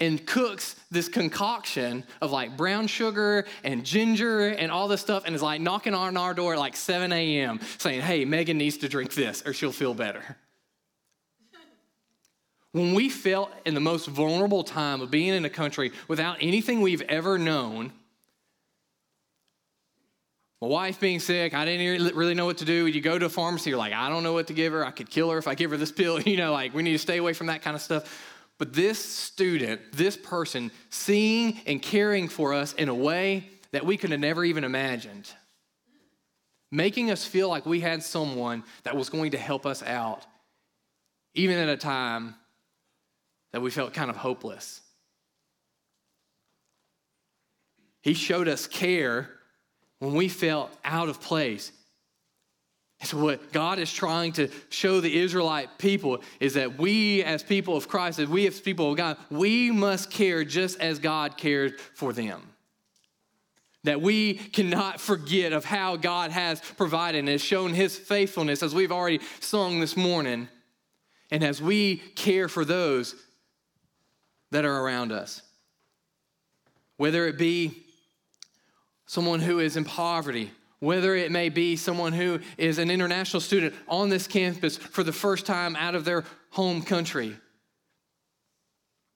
[0.01, 5.35] and cooks this concoction of like brown sugar and ginger and all this stuff and
[5.35, 7.59] is like knocking on our door at like 7 a.m.
[7.77, 10.35] saying, hey, Megan needs to drink this or she'll feel better.
[12.71, 16.81] When we felt in the most vulnerable time of being in a country without anything
[16.81, 17.91] we've ever known,
[20.61, 22.87] my wife being sick, I didn't really know what to do.
[22.87, 24.85] You go to a pharmacy, you're like, I don't know what to give her.
[24.85, 26.21] I could kill her if I give her this pill.
[26.31, 28.30] You know, like we need to stay away from that kind of stuff.
[28.61, 33.97] But this student, this person, seeing and caring for us in a way that we
[33.97, 35.27] could have never even imagined,
[36.71, 40.27] making us feel like we had someone that was going to help us out,
[41.33, 42.35] even at a time
[43.51, 44.81] that we felt kind of hopeless.
[48.03, 49.27] He showed us care
[49.97, 51.71] when we felt out of place.
[53.03, 57.75] So, what God is trying to show the Israelite people is that we, as people
[57.75, 61.79] of Christ, as we, as people of God, we must care just as God cared
[61.95, 62.41] for them.
[63.85, 68.75] That we cannot forget of how God has provided and has shown his faithfulness, as
[68.75, 70.47] we've already sung this morning,
[71.31, 73.15] and as we care for those
[74.51, 75.41] that are around us.
[76.97, 77.83] Whether it be
[79.07, 80.51] someone who is in poverty,
[80.81, 85.13] whether it may be someone who is an international student on this campus for the
[85.13, 87.37] first time out of their home country.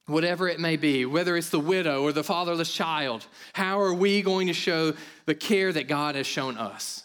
[0.06, 4.22] Whatever it may be, whether it's the widow or the fatherless child, how are we
[4.22, 4.94] going to show
[5.26, 7.02] the care that God has shown us?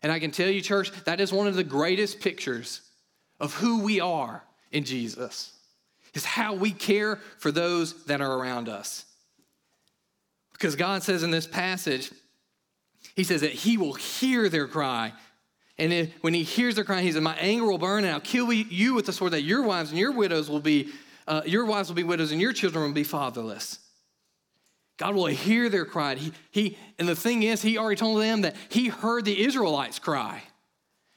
[0.00, 2.82] And I can tell you, church, that is one of the greatest pictures
[3.40, 5.52] of who we are in Jesus,
[6.14, 9.04] is how we care for those that are around us.
[10.52, 12.12] Because God says in this passage,
[13.16, 15.12] he says that he will hear their cry.
[15.78, 18.20] And if, when he hears their cry, he says, My anger will burn and I'll
[18.20, 20.90] kill you with the sword, that your wives and your widows will be,
[21.26, 23.80] uh, your wives will be widows and your children will be fatherless.
[24.98, 26.14] God will hear their cry.
[26.14, 29.98] He, he, and the thing is, he already told them that he heard the Israelites
[29.98, 30.42] cry.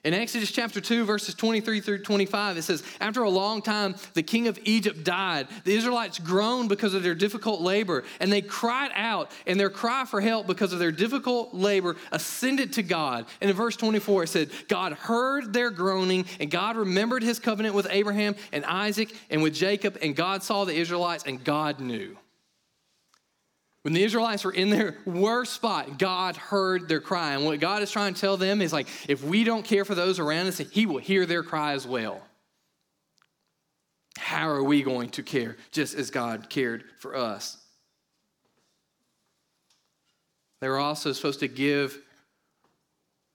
[0.05, 4.23] In Exodus chapter 2, verses 23 through 25, it says, After a long time, the
[4.23, 5.49] king of Egypt died.
[5.65, 10.05] The Israelites groaned because of their difficult labor, and they cried out, and their cry
[10.05, 13.25] for help because of their difficult labor ascended to God.
[13.41, 17.75] And in verse 24, it said, God heard their groaning, and God remembered his covenant
[17.75, 22.15] with Abraham and Isaac and with Jacob, and God saw the Israelites, and God knew.
[23.89, 27.33] When the Israelites were in their worst spot, God heard their cry.
[27.33, 29.95] And what God is trying to tell them is like, if we don't care for
[29.95, 32.21] those around us, He will hear their cry as well.
[34.15, 37.57] How are we going to care just as God cared for us?
[40.61, 41.97] They were also supposed to give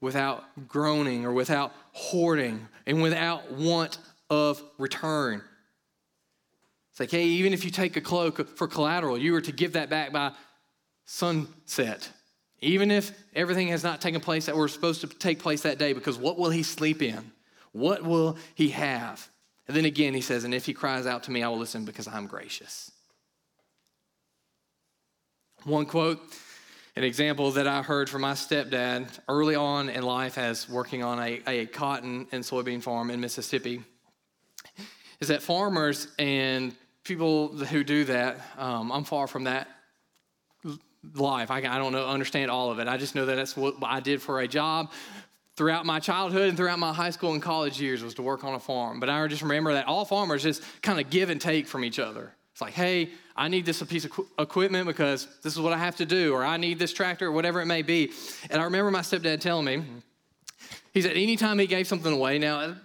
[0.00, 3.98] without groaning or without hoarding and without want
[4.30, 5.42] of return.
[6.92, 9.72] It's like, hey, even if you take a cloak for collateral, you are to give
[9.72, 10.30] that back by
[11.04, 12.08] sunset.
[12.60, 15.92] Even if everything has not taken place that we're supposed to take place that day,
[15.92, 17.32] because what will he sleep in?
[17.72, 19.28] What will he have?
[19.66, 21.84] And then again, he says, and if he cries out to me, I will listen
[21.84, 22.90] because I'm gracious.
[25.64, 26.20] One quote,
[26.96, 31.18] an example that I heard from my stepdad early on in life as working on
[31.18, 33.82] a, a cotton and soybean farm in Mississippi
[35.20, 39.68] is that farmers and people who do that, um, I'm far from that
[41.14, 41.50] life.
[41.50, 42.88] I, I don't know, understand all of it.
[42.88, 44.90] I just know that that's what I did for a job
[45.56, 48.54] throughout my childhood and throughout my high school and college years was to work on
[48.54, 49.00] a farm.
[49.00, 51.98] But I just remember that all farmers just kind of give and take from each
[51.98, 52.32] other.
[52.52, 55.96] It's like, hey, I need this piece of equipment because this is what I have
[55.96, 58.12] to do, or I need this tractor, or whatever it may be.
[58.48, 59.82] And I remember my stepdad telling me,
[60.92, 62.76] he said anytime he gave something away, now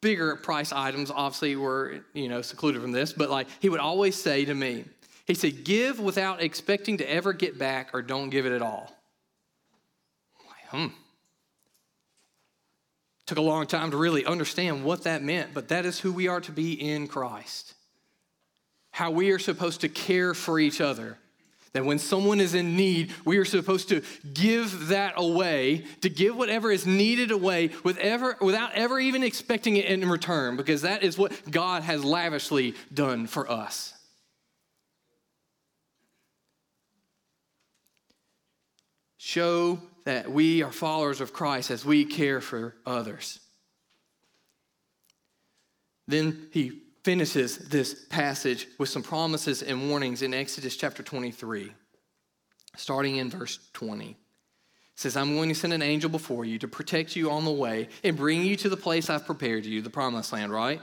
[0.00, 4.14] bigger price items obviously were, you know, secluded from this, but like he would always
[4.14, 4.84] say to me,
[5.28, 8.92] he said, give without expecting to ever get back or don't give it at all.
[10.70, 10.86] Hmm.
[13.26, 16.28] Took a long time to really understand what that meant, but that is who we
[16.28, 17.74] are to be in Christ.
[18.90, 21.18] How we are supposed to care for each other
[21.74, 24.02] that when someone is in need, we are supposed to
[24.32, 29.76] give that away, to give whatever is needed away with ever, without ever even expecting
[29.76, 33.92] it in return, because that is what God has lavishly done for us.
[39.28, 43.40] Show that we are followers of Christ as we care for others.
[46.06, 51.70] Then he finishes this passage with some promises and warnings in Exodus chapter 23,
[52.78, 54.12] starting in verse 20.
[54.12, 54.16] It
[54.94, 57.90] says, I'm going to send an angel before you to protect you on the way
[58.02, 60.80] and bring you to the place I've prepared you, the promised land, right?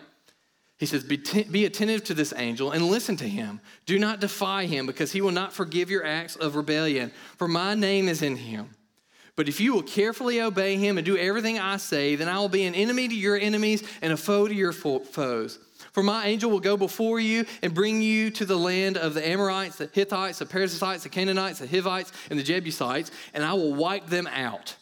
[0.77, 3.61] He says, be, t- be attentive to this angel and listen to him.
[3.85, 7.75] Do not defy him because he will not forgive your acts of rebellion, for my
[7.75, 8.71] name is in him.
[9.37, 12.49] But if you will carefully obey him and do everything I say, then I will
[12.49, 15.59] be an enemy to your enemies and a foe to your foes.
[15.91, 19.27] For my angel will go before you and bring you to the land of the
[19.27, 23.73] Amorites, the Hittites, the Perizzites, the Canaanites, the Hivites, and the Jebusites, and I will
[23.73, 24.75] wipe them out.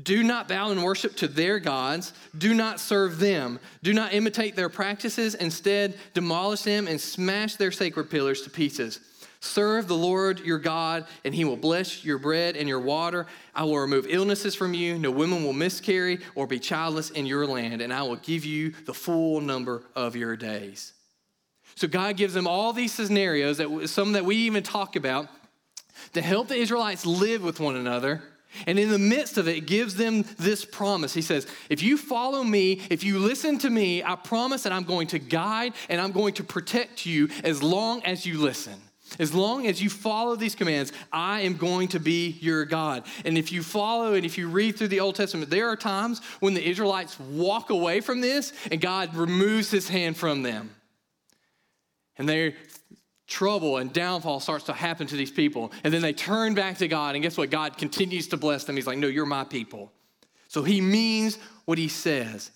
[0.00, 2.14] Do not bow and worship to their gods.
[2.36, 3.60] Do not serve them.
[3.82, 5.34] Do not imitate their practices.
[5.34, 9.00] Instead, demolish them and smash their sacred pillars to pieces.
[9.40, 13.26] Serve the Lord your God, and he will bless your bread and your water.
[13.54, 14.98] I will remove illnesses from you.
[14.98, 18.70] No woman will miscarry or be childless in your land, and I will give you
[18.86, 20.92] the full number of your days.
[21.74, 25.26] So God gives them all these scenarios, that some that we even talk about,
[26.12, 28.22] to help the Israelites live with one another.
[28.66, 31.14] And in the midst of it, gives them this promise.
[31.14, 34.84] He says, If you follow me, if you listen to me, I promise that I'm
[34.84, 38.80] going to guide and I'm going to protect you as long as you listen.
[39.18, 43.04] As long as you follow these commands, I am going to be your God.
[43.24, 46.20] And if you follow and if you read through the Old Testament, there are times
[46.40, 50.74] when the Israelites walk away from this and God removes his hand from them.
[52.16, 52.54] And their
[53.32, 55.72] trouble and downfall starts to happen to these people.
[55.82, 57.50] And then they turn back to God, and guess what?
[57.50, 58.76] God continues to bless them.
[58.76, 59.90] He's like, No, you're my people.
[60.48, 62.50] So he means what he says.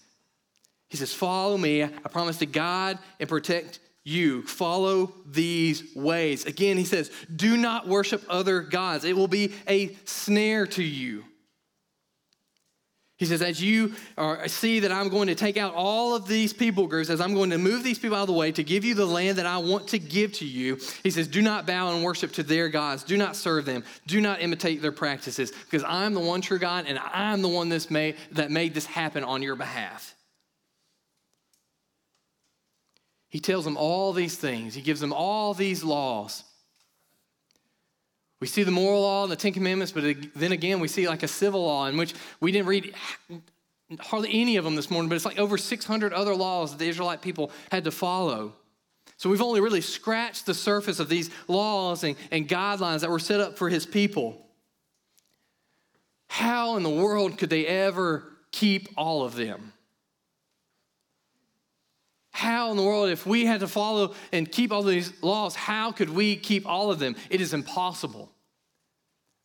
[0.88, 1.82] He says, Follow me.
[1.82, 4.42] I promise to God and protect you.
[4.42, 6.46] Follow these ways.
[6.46, 9.04] Again, he says, do not worship other gods.
[9.04, 11.24] It will be a snare to you.
[13.18, 16.52] He says, as you are, see that I'm going to take out all of these
[16.52, 18.84] people groups, as I'm going to move these people out of the way to give
[18.84, 21.94] you the land that I want to give to you, he says, do not bow
[21.94, 23.04] and worship to their gods.
[23.04, 23.84] Do not serve them.
[24.06, 27.70] Do not imitate their practices, because I'm the one true God and I'm the one
[27.70, 30.14] that made this happen on your behalf.
[33.28, 36.44] He tells them all these things, he gives them all these laws.
[38.40, 41.22] We see the moral law and the Ten Commandments, but then again, we see like
[41.22, 42.94] a civil law in which we didn't read
[44.00, 46.88] hardly any of them this morning, but it's like over 600 other laws that the
[46.88, 48.52] Israelite people had to follow.
[49.16, 53.18] So we've only really scratched the surface of these laws and, and guidelines that were
[53.18, 54.46] set up for his people.
[56.28, 59.72] How in the world could they ever keep all of them?
[62.36, 65.90] How in the world, if we had to follow and keep all these laws, how
[65.90, 67.16] could we keep all of them?
[67.30, 68.30] It is impossible.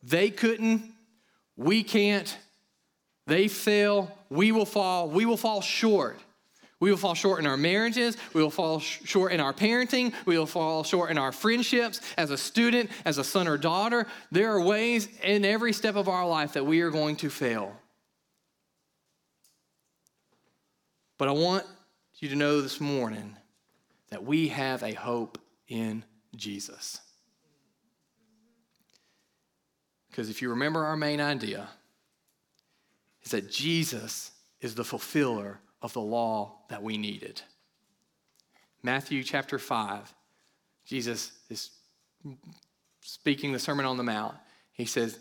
[0.02, 0.82] They couldn't,
[1.56, 2.36] we can't,
[3.26, 6.18] they fail, we will fall, we will fall short.
[6.80, 8.18] We will fall short in our marriages.
[8.34, 10.12] We will fall short in our parenting.
[10.26, 14.06] We will fall short in our friendships as a student, as a son or daughter.
[14.32, 17.74] There are ways in every step of our life that we are going to fail.
[21.16, 21.64] But I want
[22.22, 23.36] you to know this morning
[24.10, 26.04] that we have a hope in
[26.36, 27.00] Jesus.
[30.08, 31.68] Because if you remember our main idea,
[33.24, 37.42] is that Jesus is the fulfiller of the law that we needed.
[38.84, 40.14] Matthew chapter 5,
[40.84, 41.70] Jesus is
[43.00, 44.36] speaking the Sermon on the Mount.
[44.72, 45.18] He says,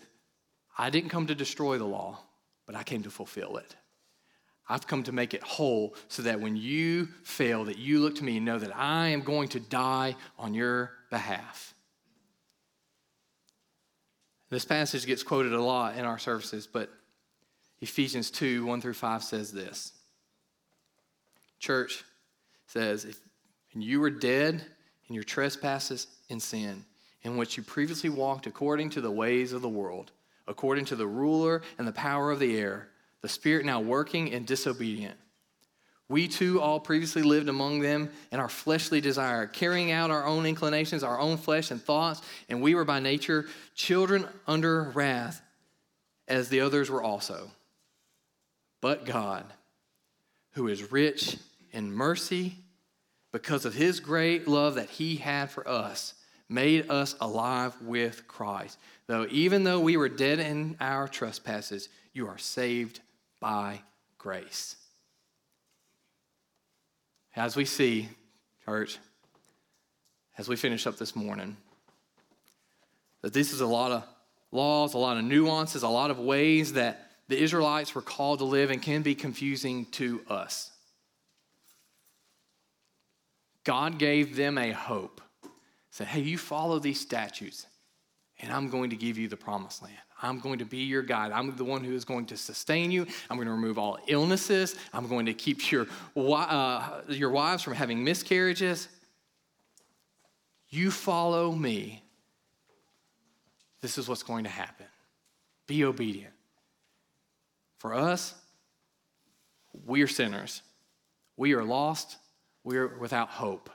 [0.77, 2.19] I didn't come to destroy the law,
[2.67, 3.75] but I came to fulfill it.
[4.71, 8.23] I've come to make it whole so that when you fail, that you look to
[8.23, 11.73] me and know that I am going to die on your behalf.
[14.49, 16.89] This passage gets quoted a lot in our services, but
[17.81, 19.91] Ephesians 2 1 through 5 says this
[21.59, 22.03] church
[22.65, 23.19] says, if,
[23.73, 24.63] and you were dead
[25.07, 26.85] in your trespasses and sin,
[27.23, 30.11] in which you previously walked according to the ways of the world,
[30.47, 32.87] according to the ruler and the power of the air,
[33.21, 35.17] the spirit now working and disobedient.
[36.09, 40.45] We too all previously lived among them in our fleshly desire, carrying out our own
[40.45, 43.45] inclinations, our own flesh and thoughts, and we were by nature
[43.75, 45.41] children under wrath,
[46.27, 47.49] as the others were also.
[48.81, 49.45] But God,
[50.51, 51.37] who is rich
[51.71, 52.55] in mercy,
[53.31, 56.15] because of his great love that he had for us,
[56.49, 58.77] made us alive with Christ.
[59.07, 62.99] Though even though we were dead in our trespasses, you are saved
[63.41, 63.81] by
[64.17, 64.77] grace.
[67.35, 68.07] As we see,
[68.63, 68.97] church,
[70.37, 71.57] as we finish up this morning,
[73.21, 74.03] that this is a lot of
[74.51, 78.45] laws, a lot of nuances, a lot of ways that the Israelites were called to
[78.45, 80.71] live and can be confusing to us.
[83.63, 85.21] God gave them a hope.
[85.91, 87.67] Said, hey, you follow these statutes,
[88.41, 89.95] and I'm going to give you the promised land.
[90.21, 91.31] I'm going to be your guide.
[91.31, 93.07] I'm the one who is going to sustain you.
[93.29, 94.75] I'm going to remove all illnesses.
[94.93, 98.87] I'm going to keep your, uh, your wives from having miscarriages.
[100.69, 102.03] You follow me.
[103.81, 104.85] This is what's going to happen.
[105.67, 106.33] Be obedient.
[107.79, 108.35] For us,
[109.85, 110.61] we are sinners.
[111.35, 112.17] We are lost
[112.63, 113.69] we're without hope.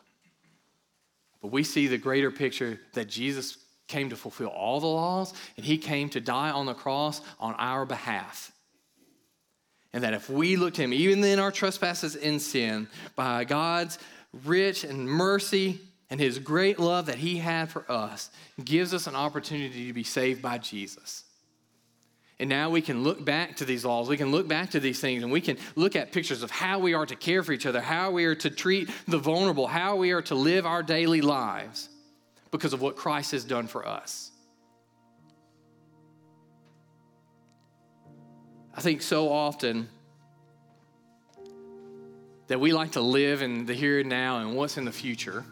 [1.42, 3.58] But we see the greater picture that Jesus
[3.88, 7.54] came to fulfill all the laws, and he came to die on the cross on
[7.54, 8.52] our behalf.
[9.92, 13.98] And that if we look to him, even in our trespasses in sin, by God's
[14.44, 15.80] rich and mercy
[16.10, 18.30] and his great love that he had for us,
[18.62, 21.24] gives us an opportunity to be saved by Jesus.
[22.38, 24.10] And now we can look back to these laws.
[24.10, 26.78] We can look back to these things and we can look at pictures of how
[26.78, 29.96] we are to care for each other, how we are to treat the vulnerable, how
[29.96, 31.88] we are to live our daily lives
[32.50, 34.30] because of what Christ has done for us.
[38.74, 39.88] I think so often
[42.46, 45.44] that we like to live in the here and now and what's in the future.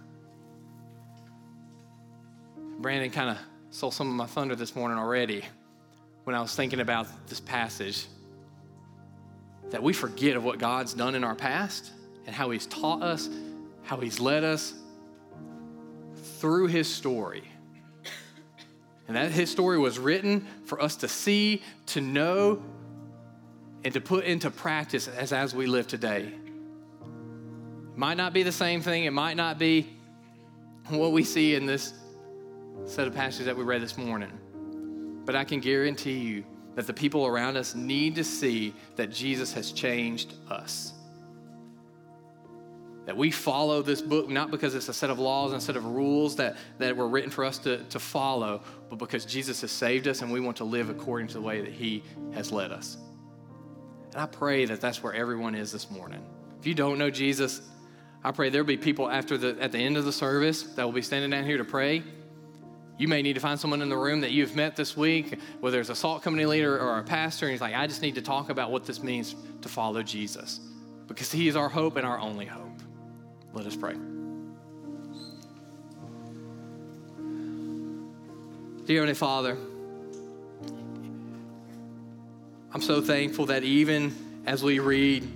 [2.78, 3.38] Brandon kind of
[3.70, 5.42] stole some of my thunder this morning already
[6.24, 8.06] when I was thinking about this passage
[9.70, 11.92] that we forget of what God's done in our past
[12.26, 13.28] and how He's taught us,
[13.82, 14.74] how He's led us
[16.44, 17.42] through His story.
[19.08, 22.62] And that His story was written for us to see, to know,
[23.82, 26.30] and to put into practice as, as we live today.
[27.00, 29.88] It might not be the same thing, it might not be
[30.90, 31.94] what we see in this
[32.84, 35.22] set of passages that we read this morning.
[35.24, 39.54] But I can guarantee you that the people around us need to see that Jesus
[39.54, 40.92] has changed us.
[43.06, 45.76] That we follow this book not because it's a set of laws and a set
[45.76, 49.70] of rules that, that were written for us to, to follow, but because Jesus has
[49.70, 52.02] saved us and we want to live according to the way that He
[52.32, 52.96] has led us.
[54.12, 56.24] And I pray that that's where everyone is this morning.
[56.58, 57.60] If you don't know Jesus,
[58.22, 60.92] I pray there'll be people after the, at the end of the service that will
[60.92, 62.02] be standing down here to pray
[62.96, 65.80] you may need to find someone in the room that you've met this week, whether
[65.80, 68.22] it's a salt company leader or a pastor, and he's like, I just need to
[68.22, 70.60] talk about what this means to follow Jesus
[71.08, 72.63] because he is our hope and our only hope.
[73.54, 73.94] Let us pray.
[78.84, 79.56] Dear Heavenly Father,
[82.72, 84.12] I'm so thankful that even
[84.44, 85.26] as we read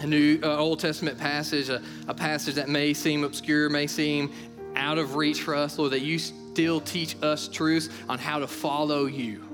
[0.00, 4.32] a new uh, Old Testament passage, a, a passage that may seem obscure, may seem
[4.76, 8.46] out of reach for us, Lord, that you still teach us truths on how to
[8.46, 9.45] follow you.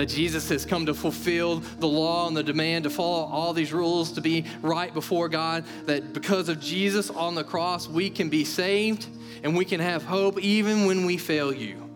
[0.00, 3.70] That Jesus has come to fulfill the law and the demand to follow all these
[3.70, 5.66] rules, to be right before God.
[5.84, 9.06] That because of Jesus on the cross, we can be saved
[9.42, 11.86] and we can have hope even when we fail you.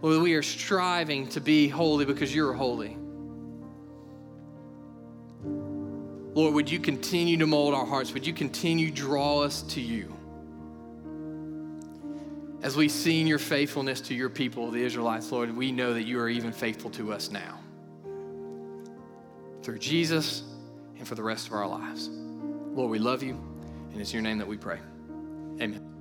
[0.00, 2.96] Lord, we are striving to be holy because you're holy.
[6.34, 8.14] Lord, would you continue to mold our hearts?
[8.14, 10.16] Would you continue draw us to you?
[12.62, 16.20] As we've seen your faithfulness to your people, the Israelites, Lord, we know that you
[16.20, 17.58] are even faithful to us now.
[19.64, 20.44] Through Jesus
[20.96, 22.08] and for the rest of our lives.
[22.08, 23.32] Lord, we love you,
[23.90, 24.78] and it's your name that we pray.
[25.60, 25.91] Amen.